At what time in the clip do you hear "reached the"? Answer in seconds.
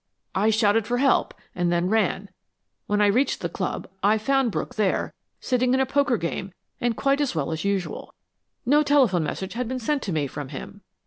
3.05-3.49